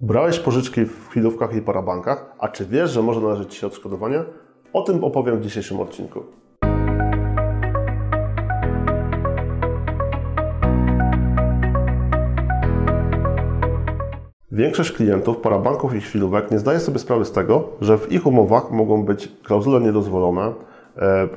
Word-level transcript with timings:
Brałeś 0.00 0.38
pożyczki 0.38 0.84
w 0.84 1.08
chwilówkach 1.08 1.54
i 1.54 1.62
parabankach, 1.62 2.34
a 2.38 2.48
czy 2.48 2.66
wiesz, 2.66 2.90
że 2.90 3.02
może 3.02 3.20
należeć 3.20 3.54
Ci 3.54 3.60
się 3.60 3.66
odszkodowanie? 3.66 4.24
O 4.72 4.82
tym 4.82 5.04
opowiem 5.04 5.38
w 5.38 5.40
dzisiejszym 5.40 5.80
odcinku. 5.80 6.20
Większość 14.52 14.92
klientów 14.92 15.36
parabanków 15.36 15.94
i 15.94 16.00
chwilówek 16.00 16.50
nie 16.50 16.58
zdaje 16.58 16.80
sobie 16.80 16.98
sprawy 16.98 17.24
z 17.24 17.32
tego, 17.32 17.68
że 17.80 17.98
w 17.98 18.12
ich 18.12 18.26
umowach 18.26 18.70
mogą 18.70 19.04
być 19.04 19.32
klauzule 19.42 19.80
niedozwolone, 19.80 20.52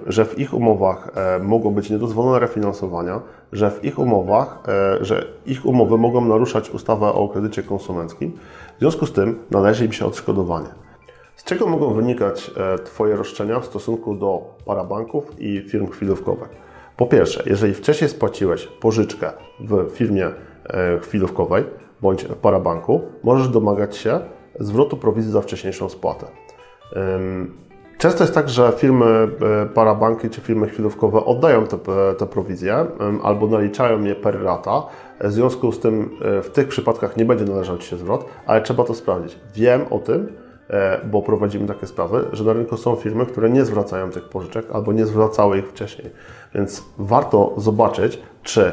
że 0.07 0.25
w 0.25 0.39
ich 0.39 0.53
umowach 0.53 1.11
e, 1.15 1.39
mogą 1.39 1.71
być 1.71 1.89
niedozwolone 1.89 2.39
refinansowania, 2.39 3.21
że 3.51 3.71
w 3.71 3.85
ich 3.85 3.99
umowach, 3.99 4.63
e, 4.67 5.05
że 5.05 5.25
ich 5.45 5.65
umowy 5.65 5.97
mogą 5.97 6.25
naruszać 6.25 6.69
ustawę 6.69 7.07
o 7.07 7.29
kredycie 7.29 7.63
konsumenckim. 7.63 8.31
W 8.77 8.79
związku 8.79 9.05
z 9.05 9.13
tym 9.13 9.39
należy 9.51 9.85
im 9.85 9.93
się 9.93 10.05
odszkodowanie. 10.05 10.67
Z 11.35 11.43
czego 11.43 11.67
mogą 11.67 11.93
wynikać 11.93 12.51
Twoje 12.85 13.15
roszczenia 13.15 13.59
w 13.59 13.65
stosunku 13.65 14.15
do 14.15 14.55
parabanków 14.65 15.39
i 15.39 15.61
firm 15.69 15.87
chwilówkowych? 15.87 16.49
Po 16.97 17.05
pierwsze, 17.05 17.43
jeżeli 17.45 17.73
wcześniej 17.73 18.09
spłaciłeś 18.09 18.67
pożyczkę 18.67 19.31
w 19.59 19.89
firmie 19.91 20.27
chwilówkowej, 21.01 21.63
bądź 22.01 22.25
parabanku, 22.41 23.01
możesz 23.23 23.47
domagać 23.47 23.97
się 23.97 24.19
zwrotu 24.59 24.97
prowizji 24.97 25.31
za 25.31 25.41
wcześniejszą 25.41 25.89
spłatę. 25.89 26.25
Często 28.01 28.23
jest 28.23 28.33
tak, 28.33 28.49
że 28.49 28.71
firmy 28.77 29.05
e, 29.05 29.65
parabanki 29.65 30.29
czy 30.29 30.41
firmy 30.41 30.67
chwilówkowe 30.67 31.25
oddają 31.25 31.67
te, 31.67 31.77
te 32.17 32.25
prowizje 32.25 32.85
albo 33.23 33.47
naliczają 33.47 34.03
je 34.03 34.15
per 34.15 34.43
rata. 34.43 34.83
W 35.19 35.31
związku 35.31 35.71
z 35.71 35.79
tym 35.79 36.09
e, 36.21 36.41
w 36.41 36.49
tych 36.49 36.67
przypadkach 36.67 37.17
nie 37.17 37.25
będzie 37.25 37.45
należał 37.45 37.77
Ci 37.77 37.87
się 37.87 37.97
zwrot, 37.97 38.25
ale 38.45 38.61
trzeba 38.61 38.83
to 38.83 38.93
sprawdzić. 38.93 39.39
Wiem 39.55 39.85
o 39.89 39.99
tym, 39.99 40.27
e, 40.69 41.01
bo 41.05 41.21
prowadzimy 41.21 41.67
takie 41.67 41.87
sprawy, 41.87 42.25
że 42.33 42.43
na 42.43 42.53
rynku 42.53 42.77
są 42.77 42.95
firmy, 42.95 43.25
które 43.25 43.49
nie 43.49 43.65
zwracają 43.65 44.09
tych 44.09 44.29
pożyczek 44.29 44.65
albo 44.73 44.93
nie 44.93 45.05
zwracały 45.05 45.57
ich 45.57 45.67
wcześniej. 45.67 46.09
Więc 46.55 46.83
warto 46.97 47.53
zobaczyć, 47.57 48.19
czy 48.43 48.71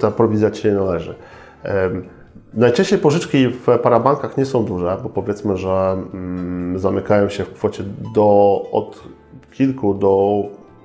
ta 0.00 0.10
prowizja 0.10 0.50
Ci 0.50 0.62
się 0.62 0.72
należy. 0.72 1.14
Najczęściej 2.56 2.98
pożyczki 2.98 3.48
w 3.48 3.78
parabankach 3.78 4.36
nie 4.36 4.44
są 4.44 4.64
duże, 4.64 4.96
bo 5.02 5.08
powiedzmy, 5.08 5.56
że 5.56 5.96
mm, 6.14 6.78
zamykają 6.78 7.28
się 7.28 7.44
w 7.44 7.52
kwocie 7.52 7.84
do, 8.14 8.62
od 8.72 9.02
kilku 9.52 9.94
do 9.94 10.42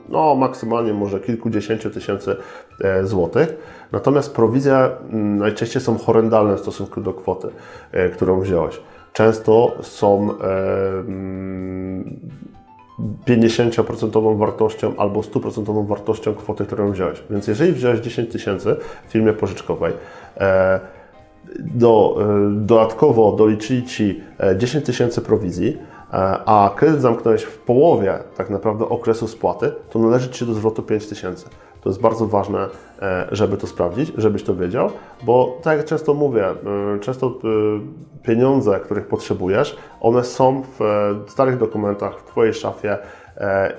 no, 0.09 0.35
maksymalnie 0.35 0.93
może 0.93 1.19
kilkudziesięciu 1.19 1.89
tysięcy 1.89 2.35
e, 2.81 3.05
złotych. 3.05 3.57
Natomiast 3.91 4.35
prowizje 4.35 4.75
mm, 4.75 5.37
najczęściej 5.37 5.81
są 5.81 5.97
horrendalne 5.97 6.55
w 6.57 6.59
stosunku 6.59 7.01
do 7.01 7.13
kwoty, 7.13 7.47
e, 7.91 8.09
którą 8.09 8.39
wziąłeś. 8.39 8.81
Często 9.13 9.77
są 9.81 10.29
50% 13.27 14.19
mm, 14.19 14.37
wartością 14.37 14.93
albo 14.97 15.21
100% 15.21 15.87
wartością 15.87 16.35
kwoty, 16.35 16.65
którą 16.65 16.91
wziąłeś. 16.91 17.23
Więc 17.29 17.47
jeżeli 17.47 17.71
wziąłeś 17.73 17.99
10 17.99 18.31
tysięcy 18.31 18.75
w 19.07 19.11
firmie 19.11 19.33
pożyczkowej, 19.33 19.93
e, 20.37 20.79
do, 21.59 22.17
e, 22.21 22.49
dodatkowo 22.51 23.31
doliczyli 23.31 23.83
Ci 23.83 24.23
10 24.57 24.83
e, 24.83 24.85
tysięcy 24.85 25.21
prowizji, 25.21 25.77
e, 25.77 26.15
a 26.45 26.71
kredyt 26.75 27.01
zamknąłeś 27.01 27.43
w 27.43 27.57
połowie 27.57 28.19
tak 28.37 28.49
naprawdę 28.49 28.89
okresu 28.89 29.27
spłaty, 29.27 29.71
to 29.89 29.99
należy 29.99 30.29
Ci 30.29 30.45
do 30.45 30.53
zwrotu 30.53 30.83
5 30.83 31.07
tysięcy. 31.07 31.45
To 31.81 31.89
jest 31.89 32.01
bardzo 32.01 32.25
ważne, 32.25 32.67
żeby 33.31 33.57
to 33.57 33.67
sprawdzić, 33.67 34.11
żebyś 34.17 34.43
to 34.43 34.55
wiedział, 34.55 34.89
bo 35.23 35.57
tak 35.63 35.77
jak 35.77 35.87
często 35.87 36.13
mówię, 36.13 36.45
często 37.01 37.39
pieniądze, 38.23 38.79
których 38.79 39.07
potrzebujesz, 39.07 39.77
one 40.01 40.23
są 40.23 40.63
w 40.79 41.13
starych 41.27 41.57
dokumentach, 41.57 42.19
w 42.19 42.23
Twojej 42.23 42.53
szafie, 42.53 42.97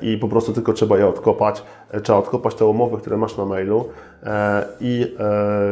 i 0.02 0.18
po 0.18 0.28
prostu 0.28 0.52
tylko 0.52 0.72
trzeba 0.72 0.98
je 0.98 1.06
odkopać. 1.06 1.62
E, 1.90 2.00
trzeba 2.00 2.18
odkopać 2.18 2.54
te 2.54 2.66
umowy, 2.66 2.98
które 2.98 3.16
masz 3.16 3.36
na 3.36 3.44
mailu 3.44 3.88
e, 4.24 4.64
i 4.80 5.16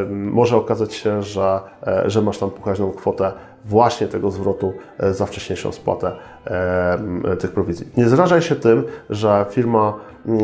może 0.09 0.57
okazać 0.57 0.95
się, 0.95 1.23
że, 1.23 1.61
że 2.07 2.23
masz 2.23 2.39
tam 2.39 2.51
pokaźną 2.51 2.91
kwotę 2.91 3.33
właśnie 3.65 4.09
tego 4.09 4.31
zwrotu 4.31 4.73
za 5.11 5.27
wcześniejszą 5.27 5.73
spłatę 5.73 6.13
tych 7.39 7.51
prowizji. 7.51 7.89
Nie 7.97 8.09
zrażaj 8.09 8.43
się 8.43 8.57
tym, 8.57 8.85
że 9.11 9.47
firma 9.51 9.95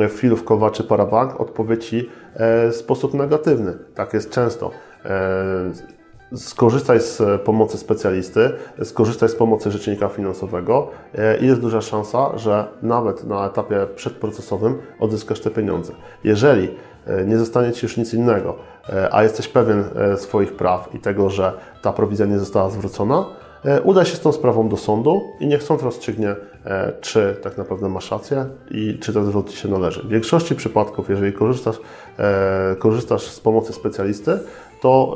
chwilówkowa 0.08 0.70
czy 0.70 0.84
parabank 0.84 1.40
odpowie 1.40 1.78
Ci 1.78 2.10
w 2.70 2.72
sposób 2.74 3.14
negatywny. 3.14 3.78
Tak 3.94 4.14
jest 4.14 4.30
często 4.30 4.70
skorzystaj 6.36 7.00
z 7.00 7.42
pomocy 7.42 7.78
specjalisty, 7.78 8.50
skorzystaj 8.82 9.28
z 9.28 9.34
pomocy 9.34 9.70
rzecznika 9.70 10.08
finansowego 10.08 10.90
e, 11.14 11.38
i 11.38 11.46
jest 11.46 11.60
duża 11.60 11.80
szansa, 11.80 12.38
że 12.38 12.66
nawet 12.82 13.24
na 13.24 13.46
etapie 13.46 13.86
przedprocesowym 13.94 14.78
odzyskasz 15.00 15.40
te 15.40 15.50
pieniądze. 15.50 15.92
Jeżeli 16.24 16.68
e, 17.06 17.24
nie 17.24 17.38
zostanie 17.38 17.72
Ci 17.72 17.86
już 17.86 17.96
nic 17.96 18.14
innego, 18.14 18.56
e, 18.88 19.14
a 19.14 19.22
jesteś 19.22 19.48
pewien 19.48 19.84
swoich 20.16 20.56
praw 20.56 20.94
i 20.94 20.98
tego, 20.98 21.30
że 21.30 21.52
ta 21.82 21.92
prowizja 21.92 22.26
nie 22.26 22.38
została 22.38 22.70
zwrócona, 22.70 23.24
udaj 23.84 24.06
się 24.06 24.16
z 24.16 24.20
tą 24.20 24.32
sprawą 24.32 24.68
do 24.68 24.76
sądu 24.76 25.22
i 25.40 25.46
niech 25.46 25.62
sąd 25.62 25.82
rozstrzygnie, 25.82 26.34
czy 27.00 27.36
tak 27.42 27.58
naprawdę 27.58 27.88
masz 27.88 28.10
rację 28.10 28.46
i 28.70 28.98
czy 29.02 29.12
ten 29.12 29.24
zwrot 29.24 29.50
Ci 29.50 29.56
się 29.56 29.68
należy. 29.68 30.02
W 30.02 30.08
większości 30.08 30.54
przypadków, 30.54 31.10
jeżeli 31.10 31.32
korzystasz, 31.32 31.76
korzystasz 32.78 33.22
z 33.22 33.40
pomocy 33.40 33.72
specjalisty, 33.72 34.38
to 34.82 35.14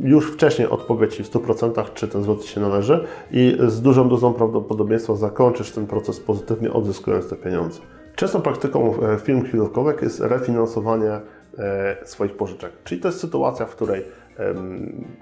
już 0.00 0.32
wcześniej 0.32 0.68
odpowie 0.68 1.08
Ci 1.08 1.24
w 1.24 1.30
100%, 1.30 1.84
czy 1.94 2.08
ten 2.08 2.38
Ci 2.42 2.48
się 2.48 2.60
należy 2.60 3.04
i 3.30 3.58
z 3.66 3.80
dużą 3.80 4.08
dozą 4.08 4.34
prawdopodobieństwa 4.34 5.16
zakończysz 5.16 5.70
ten 5.70 5.86
proces 5.86 6.20
pozytywnie, 6.20 6.72
odzyskując 6.72 7.28
te 7.28 7.36
pieniądze. 7.36 7.80
Częstą 8.18 8.40
praktyką 8.40 8.94
e, 9.02 9.18
firm 9.18 9.44
chwilówkowych 9.44 10.02
jest 10.02 10.20
refinansowanie 10.20 11.20
e, 11.58 11.96
swoich 12.04 12.32
pożyczek. 12.32 12.72
Czyli 12.84 13.00
to 13.00 13.08
jest 13.08 13.20
sytuacja, 13.20 13.66
w 13.66 13.76
której 13.76 14.04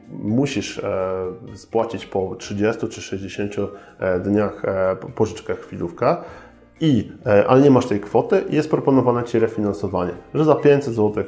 musisz 0.08 0.78
e, 0.78 1.16
spłacić 1.54 2.06
po 2.06 2.36
30 2.38 2.88
czy 2.88 3.00
60 3.02 3.52
dniach 4.24 4.62
pożyczkę 5.14 5.54
chwilówkę, 5.54 6.16
i, 6.80 7.12
ale 7.48 7.60
nie 7.60 7.70
masz 7.70 7.86
tej 7.86 8.00
kwoty 8.00 8.44
i 8.50 8.54
jest 8.56 8.70
proponowane 8.70 9.24
Ci 9.24 9.38
refinansowanie, 9.38 10.12
że 10.34 10.44
za 10.44 10.54
500 10.54 10.94
zł 10.94 11.24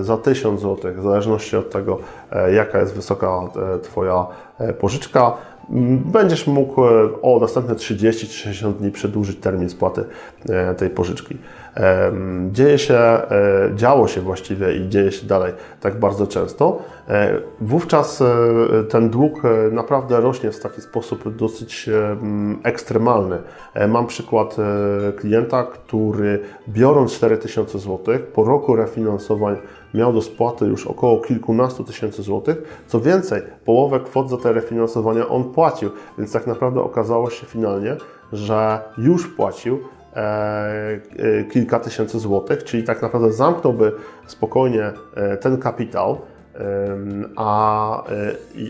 za 0.00 0.16
1000 0.16 0.60
zł, 0.60 0.92
w 0.96 1.02
zależności 1.02 1.56
od 1.56 1.70
tego, 1.70 1.98
e, 2.32 2.52
jaka 2.52 2.80
jest 2.80 2.94
wysoka 2.94 3.26
e, 3.74 3.78
Twoja 3.78 4.26
pożyczka, 4.80 5.32
będziesz 6.04 6.46
mógł 6.46 6.82
o 7.22 7.38
następne 7.40 7.74
30 7.74 8.28
czy 8.28 8.32
60 8.32 8.76
dni 8.76 8.90
przedłużyć 8.90 9.40
termin 9.40 9.70
spłaty 9.70 10.04
tej 10.78 10.90
pożyczki. 10.90 11.36
Dzieje 12.50 12.78
się, 12.78 12.98
działo 13.74 14.08
się 14.08 14.20
właściwie 14.20 14.76
i 14.76 14.88
dzieje 14.88 15.12
się 15.12 15.26
dalej 15.26 15.52
tak 15.80 15.98
bardzo 15.98 16.26
często. 16.26 16.82
Wówczas 17.60 18.22
ten 18.90 19.10
dług 19.10 19.42
naprawdę 19.72 20.20
rośnie 20.20 20.50
w 20.50 20.60
taki 20.60 20.80
sposób 20.80 21.36
dosyć 21.36 21.90
ekstremalny. 22.62 23.38
Mam 23.88 24.06
przykład 24.06 24.56
klienta, 25.16 25.64
który 25.64 26.40
biorąc 26.68 27.12
4000 27.12 27.78
zł 27.78 28.18
po 28.34 28.44
roku 28.44 28.76
refinansowań 28.76 29.56
miał 29.94 30.12
do 30.12 30.22
spłaty 30.22 30.64
już 30.64 30.86
około 30.86 31.20
kilkunastu 31.20 31.84
tysięcy 31.84 32.22
złotych. 32.22 32.82
Co 32.86 33.00
więcej, 33.00 33.42
połowę 33.64 34.00
kwot 34.00 34.30
za 34.30 34.36
te 34.36 34.52
refinansowania 34.52 35.28
on 35.28 35.44
płacił, 35.44 35.90
więc 36.18 36.32
tak 36.32 36.46
naprawdę 36.46 36.80
okazało 36.80 37.30
się 37.30 37.46
finalnie, 37.46 37.96
że 38.32 38.80
już 38.98 39.28
płacił 39.28 39.74
e, 39.74 39.78
e, 39.78 39.97
kilka 41.52 41.80
tysięcy 41.80 42.18
złotych, 42.18 42.64
czyli 42.64 42.84
tak 42.84 43.02
naprawdę 43.02 43.32
zamknąłby 43.32 43.92
spokojnie 44.26 44.92
e, 45.14 45.36
ten 45.36 45.58
kapitał, 45.58 46.20
a, 47.36 48.04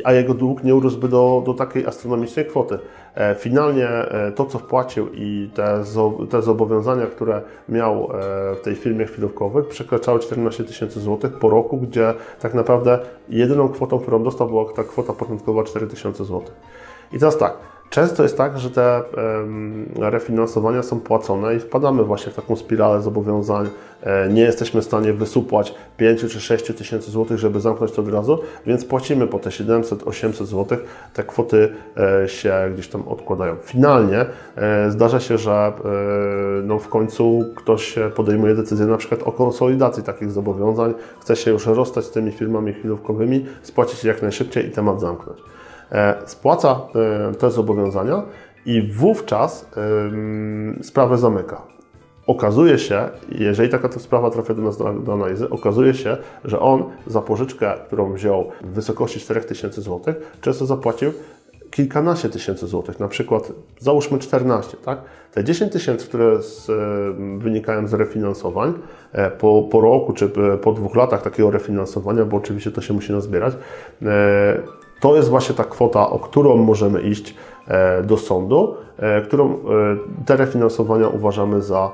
a 0.05 0.13
jego 0.13 0.35
dług 0.35 0.65
nie 0.65 0.75
urósłby 0.75 1.09
do, 1.09 1.43
do 1.47 1.55
takiej 1.55 1.87
astronomicznej 1.87 2.47
kwoty. 2.47 2.79
E, 3.19 3.35
finalnie 3.35 3.89
e, 3.89 4.33
to, 4.33 4.47
co 4.47 4.59
wpłacił 4.59 5.09
i 5.15 5.51
te, 5.55 5.85
te 6.31 6.43
zobowiązania, 6.43 7.07
które 7.07 7.43
miał 7.69 8.05
e, 8.05 8.07
w 8.55 8.61
tej 8.63 8.75
firmie 8.75 9.07
chwilówkowej, 9.07 9.65
przekraczały 9.65 10.21
14 10.21 10.65
tysięcy 10.65 11.01
złotych 11.01 11.39
po 11.39 11.51
roku, 11.51 11.77
gdzie 11.77 12.15
tak 12.41 12.55
naprawdę 12.55 12.99
jedyną 13.29 13.69
kwotą, 13.69 13.99
którą 13.99 14.23
dostał, 14.23 14.49
była 14.49 14.73
ta 14.73 14.85
kwota 14.85 15.13
początkowa 15.13 15.65
4 15.65 15.87
tysiące 15.87 16.25
złotych. 16.25 16.55
I 17.13 17.19
teraz 17.19 17.39
tak, 17.39 17.59
Często 17.91 18.23
jest 18.23 18.37
tak, 18.37 18.59
że 18.59 18.71
te 18.71 19.03
refinansowania 19.97 20.83
są 20.83 21.01
płacone 21.01 21.55
i 21.55 21.61
wpadamy 21.61 22.05
właśnie 22.05 22.33
w 22.33 22.35
taką 22.35 22.57
spiralę 22.57 23.03
zobowiązań. 23.03 23.69
E, 24.03 24.29
nie 24.29 24.43
jesteśmy 24.43 24.81
w 24.81 24.85
stanie 24.85 25.13
wysupłać 25.13 25.75
5 25.97 26.21
czy 26.21 26.41
6 26.41 26.65
tysięcy 26.77 27.11
złotych, 27.11 27.39
żeby 27.39 27.61
zamknąć 27.61 27.93
to 27.93 28.03
od 28.03 28.09
razu, 28.09 28.39
więc 28.67 28.85
płacimy 28.85 29.27
po 29.27 29.39
te 29.39 29.51
700-800 29.51 30.45
złotych. 30.45 30.85
Te 31.15 31.25
kwoty 31.25 31.73
e, 32.25 32.29
się 32.29 32.55
gdzieś 32.75 32.89
tam 32.89 33.09
odkładają. 33.09 33.57
Finalnie 33.63 34.27
e, 34.57 34.91
zdarza 34.91 35.21
się, 35.21 35.39
że 35.39 35.73
no 36.65 36.79
w 36.79 36.89
końcu 36.89 37.45
ktoś 37.57 37.95
podejmuje 38.15 38.55
decyzję 38.55 38.87
na 38.87 38.97
przykład 38.97 39.23
o 39.23 39.33
konsolidacji 39.33 40.03
takich 40.03 40.31
zobowiązań, 40.31 40.95
chce 41.21 41.37
się 41.37 41.51
już 41.51 41.67
rozstać 41.67 42.05
z 42.05 42.11
tymi 42.11 42.33
firmami 42.33 42.73
chwilówkowymi, 42.73 43.47
spłacić 43.63 44.05
jak 44.05 44.23
najszybciej 44.23 44.67
i 44.67 44.71
temat 44.71 45.01
zamknąć. 45.01 45.39
E, 45.93 46.15
spłaca 46.27 46.81
e, 47.31 47.35
te 47.35 47.51
zobowiązania 47.51 48.23
i 48.67 48.83
wówczas 48.83 49.71
sprawę 50.83 51.19
zamyka. 51.19 51.63
Okazuje 52.27 52.79
się, 52.79 53.09
jeżeli 53.29 53.69
taka 53.69 53.93
sprawa 53.93 54.31
trafia 54.31 54.55
do 54.55 54.63
nas 54.63 54.79
do, 54.79 54.93
do 54.93 55.13
analizy, 55.13 55.51
okazuje 55.51 55.95
się, 55.95 56.17
że 56.45 56.61
on 56.61 56.85
za 57.07 57.23
pożyczkę, 57.23 57.75
którą 57.87 58.13
wziął 58.13 58.51
w 58.61 58.71
wysokości 58.71 59.21
4000 59.21 59.83
zł, 59.83 60.15
często 60.41 60.67
zapłacił 60.67 61.13
kilkanaście 61.71 62.29
tysięcy 62.29 62.67
złotych, 62.67 63.01
na 63.01 63.09
przykład 63.09 63.53
załóżmy 63.79 64.19
14, 64.19 64.77
tak? 64.85 64.99
Te 65.33 65.45
10 65.45 65.73
tysięcy, 65.73 66.07
które 66.07 66.43
z, 66.43 66.71
e, 66.71 66.75
wynikają 67.39 67.89
z 67.89 67.95
refinansowań 67.95 68.75
po, 69.39 69.69
po 69.71 69.81
roku 69.81 70.13
czy 70.13 70.29
po 70.63 70.73
dwóch 70.73 70.97
latach 70.97 71.23
takiego 71.23 71.51
refinansowania, 71.51 72.25
bo 72.25 72.37
oczywiście 72.37 72.71
to 72.71 72.81
się 72.81 72.95
musi 72.95 73.13
nazbierać, 73.13 73.55
to 75.01 75.17
jest 75.17 75.29
właśnie 75.29 75.55
ta 75.55 75.65
kwota, 75.65 76.11
o 76.11 76.19
którą 76.19 76.57
możemy 76.57 77.01
iść 77.01 77.35
e, 77.69 78.03
do 78.03 78.17
sądu, 78.17 78.75
e, 78.97 79.23
którą 79.23 79.53
e, 79.53 79.57
te 80.27 80.37
refinansowania 80.37 81.09
uważamy 81.09 81.63
za, 81.63 81.93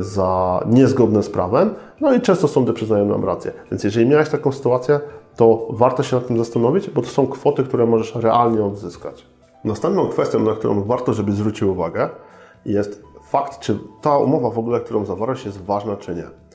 za 0.00 0.60
niezgodne 0.66 1.22
z 1.22 1.30
prawem, 1.30 1.74
no 2.00 2.14
i 2.14 2.20
często 2.20 2.48
sądy 2.48 2.72
przyznają 2.72 3.04
nam 3.04 3.24
rację. 3.24 3.52
Więc 3.70 3.84
jeżeli 3.84 4.06
miałeś 4.06 4.28
taką 4.28 4.52
sytuację, 4.52 5.00
to 5.36 5.66
warto 5.70 6.02
się 6.02 6.16
nad 6.16 6.26
tym 6.26 6.38
zastanowić, 6.38 6.90
bo 6.90 7.02
to 7.02 7.08
są 7.08 7.26
kwoty, 7.26 7.64
które 7.64 7.86
możesz 7.86 8.14
realnie 8.14 8.64
odzyskać. 8.64 9.26
Następną 9.64 10.08
kwestią, 10.08 10.38
na 10.38 10.52
którą 10.52 10.82
warto, 10.82 11.12
żeby 11.12 11.32
zwrócił 11.32 11.72
uwagę, 11.72 12.08
jest 12.66 13.02
fakt, 13.22 13.58
czy 13.58 13.78
ta 14.02 14.18
umowa 14.18 14.50
w 14.50 14.58
ogóle, 14.58 14.80
którą 14.80 15.04
zawarłeś, 15.04 15.44
jest 15.44 15.64
ważna, 15.64 15.96
czy 15.96 16.14
nie. 16.14 16.47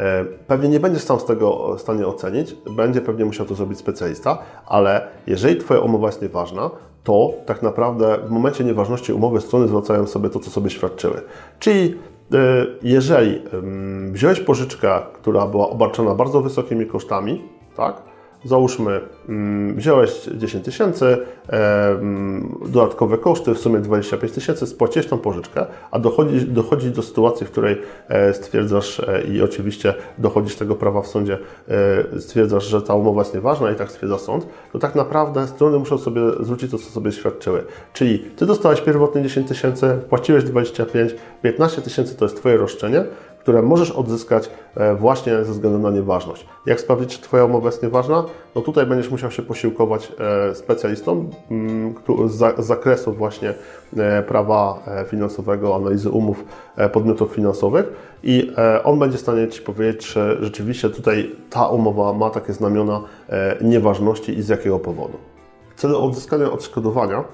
E, 0.00 0.24
Pewnie 0.24 0.68
nie 0.68 0.80
będziesz 0.80 1.02
sam 1.02 1.20
z 1.20 1.24
tego 1.24 1.76
w 1.76 1.80
stanie 1.80 2.06
ocenić, 2.06 2.56
będzie 2.76 3.00
pewnie 3.00 3.24
musiał 3.24 3.46
to 3.46 3.54
zrobić 3.54 3.78
specjalista, 3.78 4.38
ale 4.66 5.08
jeżeli 5.26 5.56
Twoja 5.56 5.80
umowa 5.80 6.06
jest 6.06 6.22
nieważna, 6.22 6.70
to 7.04 7.30
tak 7.46 7.62
naprawdę 7.62 8.18
w 8.26 8.30
momencie 8.30 8.64
nieważności 8.64 9.12
umowy 9.12 9.40
strony 9.40 9.68
zwracają 9.68 10.06
sobie 10.06 10.30
to, 10.30 10.40
co 10.40 10.50
sobie 10.50 10.70
świadczyły. 10.70 11.22
Czyli 11.58 11.98
e, 12.34 12.36
jeżeli 12.82 13.42
wziąłeś 14.12 14.40
pożyczkę, 14.40 15.00
która 15.12 15.46
była 15.46 15.70
obarczona 15.70 16.14
bardzo 16.14 16.40
wysokimi 16.40 16.86
kosztami, 16.86 17.42
tak? 17.76 18.02
Załóżmy, 18.44 19.00
mm, 19.28 19.76
wziąłeś 19.76 20.30
10 20.34 20.64
tysięcy, 20.64 21.18
em, 21.48 22.58
dodatkowe 22.68 23.18
koszty, 23.18 23.54
w 23.54 23.58
sumie 23.58 23.78
25 23.78 24.32
tysięcy, 24.32 24.66
spłaciłeś 24.66 25.06
tą 25.06 25.18
pożyczkę, 25.18 25.66
a 25.90 25.98
dochodzi, 25.98 26.46
dochodzi 26.46 26.90
do 26.90 27.02
sytuacji, 27.02 27.46
w 27.46 27.50
której 27.50 27.78
e, 28.08 28.34
stwierdzasz 28.34 29.00
e, 29.00 29.22
i 29.22 29.42
oczywiście 29.42 29.94
dochodzisz 30.18 30.56
tego 30.56 30.74
prawa 30.74 31.02
w 31.02 31.06
sądzie, 31.06 31.38
e, 32.14 32.20
stwierdzasz, 32.20 32.64
że 32.64 32.82
ta 32.82 32.94
umowa 32.94 33.20
jest 33.20 33.34
nieważna 33.34 33.70
i 33.70 33.74
tak 33.74 33.90
stwierdza 33.90 34.18
sąd, 34.18 34.46
to 34.72 34.78
tak 34.78 34.94
naprawdę 34.94 35.46
strony 35.46 35.78
muszą 35.78 35.98
sobie 35.98 36.20
zwrócić 36.40 36.70
to, 36.70 36.78
co 36.78 36.90
sobie 36.90 37.12
świadczyły. 37.12 37.64
Czyli 37.92 38.18
Ty 38.18 38.46
dostałeś 38.46 38.80
pierwotnie 38.80 39.22
10 39.22 39.48
tysięcy, 39.48 39.98
płaciłeś 40.08 40.44
25, 40.44 41.14
15 41.42 41.82
tysięcy 41.82 42.16
to 42.16 42.24
jest 42.24 42.36
Twoje 42.36 42.56
roszczenie, 42.56 43.04
które 43.46 43.62
możesz 43.62 43.90
odzyskać 43.90 44.50
e, 44.76 44.94
właśnie 44.94 45.44
ze 45.44 45.52
względu 45.52 45.78
na 45.78 45.90
nieważność. 45.90 46.46
Jak 46.66 46.80
sprawdzić, 46.80 47.16
czy 47.16 47.22
Twoja 47.22 47.44
umowa 47.44 47.66
jest 47.68 47.82
nieważna? 47.82 48.24
No 48.54 48.60
tutaj 48.60 48.86
będziesz 48.86 49.10
musiał 49.10 49.30
się 49.30 49.42
posiłkować 49.42 50.12
e, 50.50 50.54
specjalistą 50.54 51.30
mm, 51.50 51.94
z 52.26 52.32
za- 52.32 52.52
z 52.58 52.66
zakresu 52.66 53.12
właśnie 53.12 53.54
e, 53.96 54.22
prawa 54.22 54.82
finansowego, 55.08 55.76
analizy 55.76 56.10
umów 56.10 56.44
podmiotów 56.92 57.32
finansowych 57.32 57.92
i 58.22 58.52
on 58.84 58.98
będzie 58.98 59.18
w 59.18 59.20
stanie 59.20 59.48
Ci 59.48 59.62
powiedzieć, 59.62 60.06
czy 60.06 60.36
rzeczywiście 60.40 60.90
tutaj 60.90 61.36
ta 61.50 61.66
umowa 61.68 62.12
ma 62.12 62.30
takie 62.30 62.52
znamiona 62.52 63.02
nieważności 63.60 64.38
i 64.38 64.42
z 64.42 64.48
jakiego 64.48 64.78
powodu. 64.78 65.18
W 65.76 65.80
celu 65.80 66.04
odzyskania 66.04 66.52
odszkodowania 66.52 67.24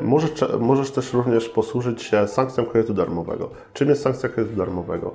możesz, 0.00 0.32
cze- 0.32 0.58
możesz 0.58 0.90
też 0.90 1.12
również 1.12 1.48
posłużyć 1.48 2.02
się 2.02 2.28
sankcją 2.28 2.64
kredytu 2.66 2.94
darmowego. 2.94 3.50
Czym 3.72 3.88
jest 3.88 4.02
sankcja 4.02 4.28
kredytu 4.28 4.56
darmowego? 4.56 5.10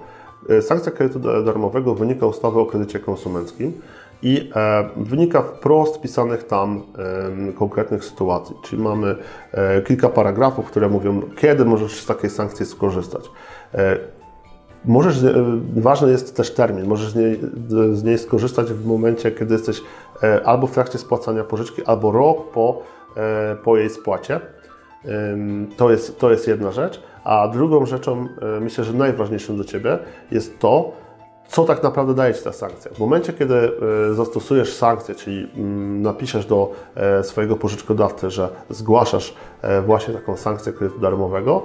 E, 0.49 0.61
Sankcja 0.61 0.91
kredytu 0.91 1.19
da- 1.19 1.41
darmowego 1.41 1.95
wynika 1.95 2.25
ustawy 2.25 2.59
o 2.59 2.65
kredycie 2.65 2.99
konsumenckim 2.99 3.81
i 4.23 4.49
e, 4.55 4.89
wynika 4.97 5.41
wprost 5.41 6.01
pisanych 6.01 6.43
tam 6.43 6.81
konkretnych 7.55 8.05
sytuacji. 8.05 8.55
Czyli 8.63 8.81
mamy 8.83 9.15
e, 9.51 9.81
kilka 9.81 10.09
paragrafów, 10.09 10.65
które 10.65 10.89
mówią, 10.89 11.21
kiedy 11.37 11.65
możesz 11.65 12.01
z 12.01 12.05
takiej 12.05 12.29
sankcji 12.29 12.65
skorzystać. 12.65 13.31
E, 13.73 13.97
Możesz, 14.85 15.23
e, 15.23 15.33
ważny 15.75 16.11
jest 16.11 16.35
też 16.37 16.53
termin, 16.53 16.85
możesz 16.87 17.09
z 17.11 17.15
niej, 17.15 17.39
z 17.93 18.03
niej 18.03 18.17
skorzystać 18.17 18.73
w 18.73 18.85
momencie, 18.85 19.31
kiedy 19.31 19.53
jesteś 19.53 19.81
e, 20.23 20.41
albo 20.47 20.67
w 20.67 20.71
trakcie 20.71 20.97
spłacania 20.97 21.43
pożyczki, 21.43 21.85
albo 21.85 22.11
rok 22.11 22.51
po, 22.51 22.77
e, 22.79 23.00
po 23.63 23.77
jej 23.77 23.89
spłacie. 23.89 24.39
To 25.77 25.91
jest, 25.91 26.19
to 26.19 26.31
jest 26.31 26.47
jedna 26.47 26.71
rzecz. 26.71 27.01
A 27.23 27.47
drugą 27.47 27.85
rzeczą, 27.85 28.27
e, 28.57 28.59
myślę, 28.59 28.83
że 28.83 28.93
najważniejszą 28.93 29.57
do 29.57 29.63
Ciebie 29.63 29.99
jest 30.31 30.59
to, 30.59 30.91
co 31.51 31.65
tak 31.65 31.83
naprawdę 31.83 32.13
daje 32.13 32.33
Ci 32.33 32.43
ta 32.43 32.53
sankcja. 32.53 32.91
W 32.91 32.99
momencie, 32.99 33.33
kiedy 33.33 33.55
e, 33.55 34.13
zastosujesz 34.13 34.73
sankcję, 34.73 35.15
czyli 35.15 35.47
mm, 35.57 36.01
napiszesz 36.01 36.45
do 36.45 36.71
e, 36.95 37.23
swojego 37.23 37.55
pożyczkodawcy, 37.55 38.29
że 38.29 38.49
zgłaszasz 38.69 39.35
e, 39.61 39.81
właśnie 39.81 40.13
taką 40.13 40.37
sankcję 40.37 40.73
kredytu 40.73 40.99
darmowego, 40.99 41.63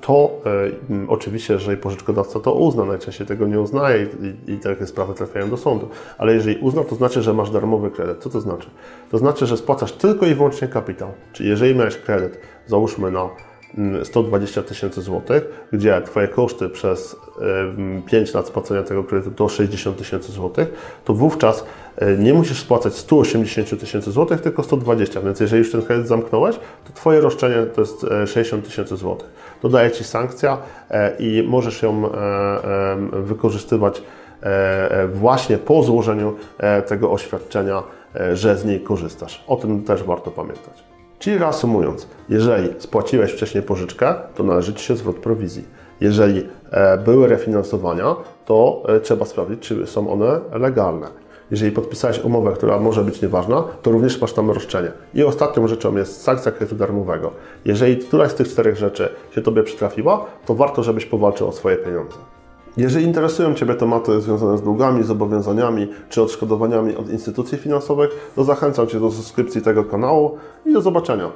to 0.00 0.30
mm, 0.90 1.10
oczywiście, 1.10 1.54
jeżeli 1.54 1.76
pożyczkodawca 1.76 2.40
to 2.40 2.52
uzna, 2.52 2.84
najczęściej 2.84 3.26
tego 3.26 3.46
nie 3.46 3.60
uznaje 3.60 4.06
i, 4.46 4.58
takie 4.58 4.86
sprawy 4.86 5.14
trafiają 5.14 5.50
do 5.50 5.56
sądu, 5.56 5.88
ale 6.18 6.34
jeżeli 6.34 6.56
uzna, 6.56 6.84
to 6.84 6.94
znaczy, 6.94 7.22
że 7.22 7.34
masz 7.34 7.50
darmowy 7.50 7.90
kredyt. 7.90 8.22
Co 8.22 8.30
to 8.30 8.40
znaczy? 8.40 8.70
To 9.10 9.18
znaczy, 9.18 9.46
że 9.46 9.56
spłacasz 9.56 9.92
tylko 9.92 10.26
i 10.26 10.34
wyłącznie 10.34 10.68
kapitał. 10.68 11.08
Czyli 11.32 11.48
jeżeli 11.48 11.74
miałeś 11.74 11.96
kredyt, 11.96 12.38
załóżmy 12.66 13.10
na 13.10 13.28
120 14.04 14.62
tysięcy 14.62 15.02
złotych, 15.02 15.66
gdzie 15.72 16.02
Twoje 16.02 16.28
koszty 16.28 16.68
przez 16.68 17.16
em, 17.78 18.02
5 18.06 18.34
lat 18.34 18.46
spłacenia 18.46 18.82
tego 18.82 19.04
kredytu 19.04 19.30
to 19.30 19.48
60 19.48 19.96
tysięcy 19.98 20.32
złotych, 20.32 20.98
to 21.04 21.14
wówczas 21.14 21.64
e, 21.96 22.16
nie 22.16 22.34
musisz 22.34 22.60
spłacać 22.60 22.94
180 22.94 23.80
tysięcy 23.80 24.12
złotych, 24.12 24.40
tylko 24.40 24.62
120. 24.62 25.20
Więc 25.20 25.40
jeżeli 25.40 25.58
już 25.58 25.72
ten 25.72 25.82
kredyt 25.82 26.08
zamknąłeś, 26.08 26.56
to 26.56 26.92
Twoje 26.94 27.20
roszczenie 27.20 27.66
to 27.74 27.80
jest 27.80 28.04
e, 28.04 28.26
60 28.26 28.64
tysięcy 28.64 28.96
złotych. 28.96 29.28
Dodaje 29.62 29.90
Ci 29.90 30.04
sankcja 30.04 30.58
e, 30.90 31.16
i 31.18 31.42
możesz 31.48 31.82
ją 31.82 32.12
e, 32.12 32.98
wykorzystywać 33.12 34.02
e, 34.42 34.46
e, 34.90 35.08
właśnie 35.08 35.58
po 35.58 35.82
złożeniu 35.82 36.36
e, 36.58 36.82
tego 36.82 37.12
oświadczenia, 37.12 37.82
e, 38.14 38.36
że 38.36 38.56
z 38.56 38.64
niej 38.64 38.80
korzystasz. 38.80 39.44
O 39.46 39.56
tym 39.56 39.82
też 39.82 40.02
warto 40.02 40.30
pamiętać. 40.30 40.91
Czyli 41.22 41.38
reasumując, 41.38 42.06
jeżeli 42.28 42.68
spłaciłeś 42.78 43.32
wcześniej 43.32 43.62
pożyczkę, 43.62 44.14
to 44.34 44.42
należy 44.42 44.74
Ci 44.74 44.84
się 44.84 44.96
zwrot 44.96 45.16
prowizji. 45.16 45.64
Jeżeli 46.00 46.48
e, 46.70 46.98
były 46.98 47.28
refinansowania, 47.28 48.16
to 48.44 48.82
e, 48.88 49.00
trzeba 49.00 49.24
sprawdzić, 49.24 49.60
czy 49.60 49.86
są 49.86 50.12
one 50.12 50.40
legalne. 50.52 51.08
Jeżeli 51.50 51.72
podpisałeś 51.72 52.24
umowę, 52.24 52.52
która 52.52 52.78
może 52.78 53.04
być 53.04 53.22
nieważna, 53.22 53.64
to 53.82 53.90
również 53.90 54.20
masz 54.20 54.32
tam 54.32 54.50
roszczenie. 54.50 54.92
I 55.14 55.24
ostatnią 55.24 55.68
rzeczą 55.68 55.96
jest 55.96 56.22
sankcja 56.22 56.52
kredytu 56.52 56.76
darmowego. 56.76 57.30
Jeżeli 57.64 57.96
któraś 57.96 58.30
z 58.30 58.34
tych 58.34 58.48
czterech 58.48 58.76
rzeczy 58.76 59.08
się 59.34 59.42
Tobie 59.42 59.62
przytrafiła, 59.62 60.26
to 60.46 60.54
warto, 60.54 60.82
żebyś 60.82 61.06
powalczył 61.06 61.48
o 61.48 61.52
swoje 61.52 61.76
pieniądze. 61.76 62.16
Jeżeli 62.76 63.04
interesują 63.04 63.54
Ciebie 63.54 63.74
tematy 63.74 64.20
związane 64.20 64.58
z 64.58 64.62
długami, 64.62 65.04
zobowiązaniami 65.04 65.88
czy 66.08 66.22
odszkodowaniami 66.22 66.96
od 66.96 67.10
instytucji 67.10 67.58
finansowych, 67.58 68.32
to 68.36 68.44
zachęcam 68.44 68.86
Cię 68.86 69.00
do 69.00 69.10
subskrypcji 69.10 69.62
tego 69.62 69.84
kanału 69.84 70.38
i 70.66 70.72
do 70.72 70.80
zobaczenia. 70.80 71.30